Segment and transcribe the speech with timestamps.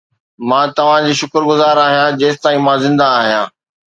[0.49, 3.55] مان توهان جي شڪرگذار آهيان جيستائين مان زنده آهيان